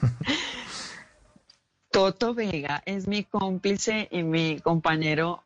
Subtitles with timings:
[1.90, 5.42] Toto Vega es mi cómplice y mi compañero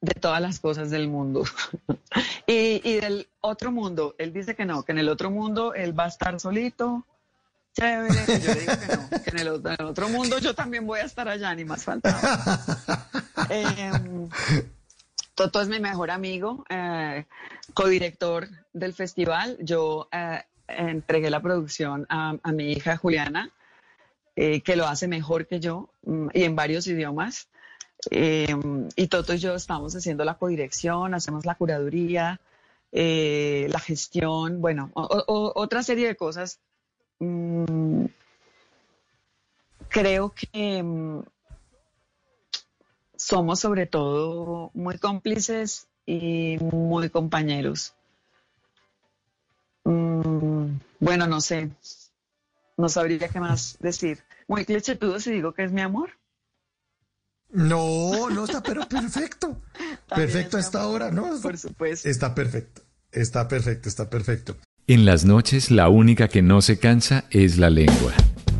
[0.00, 1.44] de todas las cosas del mundo.
[2.46, 5.98] y, y del otro mundo, él dice que no, que en el otro mundo él
[5.98, 7.06] va a estar solito.
[7.74, 10.38] Chévere, que yo le digo que no, que en el, otro, en el otro mundo
[10.38, 12.20] yo también voy a estar allá, ni más faltaba.
[13.48, 14.28] Em,
[15.34, 17.24] Toto es mi mejor amigo, eh,
[17.74, 19.56] codirector del festival.
[19.60, 23.50] Yo eh, entregué la producción a, a mi hija Juliana,
[24.34, 27.48] eh, que lo hace mejor que yo mm, y en varios idiomas.
[28.10, 28.54] Eh,
[28.96, 32.40] y Toto y yo estamos haciendo la codirección, hacemos la curaduría,
[32.90, 36.58] eh, la gestión, bueno, otra serie de cosas.
[37.18, 38.06] Mm,
[39.88, 41.22] creo que mm,
[43.16, 47.94] somos sobre todo muy cómplices y muy compañeros.
[49.84, 51.70] Bueno, no sé,
[52.76, 54.22] no sabría qué más decir.
[54.48, 56.10] Muy clichétudo si digo que es mi amor.
[57.50, 59.60] No, no está, pero perfecto.
[60.08, 61.40] Perfecto a es mi esta amor, hora, ¿no?
[61.40, 62.08] Por supuesto.
[62.08, 62.82] Está perfecto.
[63.10, 64.56] Está perfecto, está perfecto.
[64.86, 68.14] En las noches la única que no se cansa es la lengua.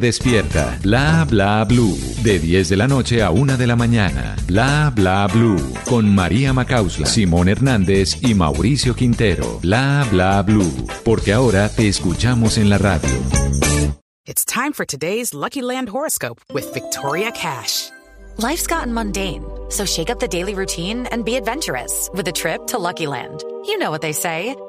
[0.00, 0.78] despierta.
[0.82, 4.36] Bla Bla Blue, de 10 de la noche a 1 de la mañana.
[4.46, 9.58] Bla Bla Blue, con María Macausla, Simón Hernández y Mauricio Quintero.
[9.62, 13.10] Bla Bla Blue, porque ahora te escuchamos en la radio.
[14.26, 17.90] It's time for today's Lucky Land horoscope with Victoria Cash.
[18.38, 22.66] Life's gotten mundane, so shake up the daily routine and be adventurous with a trip
[22.66, 23.44] to Lucky Land.
[23.66, 24.56] You know what they say.